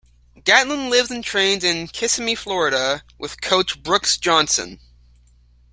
[0.45, 4.79] Gatlin lives and trains in Kissimmee, Florida with coach Brooks Johnson.